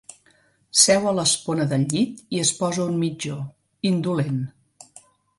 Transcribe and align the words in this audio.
Seu 0.83 1.03
a 1.09 1.11
l'espona 1.17 1.67
del 1.73 1.83
llit 1.91 2.23
i 2.37 2.41
es 2.45 2.51
posa 2.61 2.85
un 2.85 2.95
mitjó, 3.01 3.35
indolent. 3.91 4.41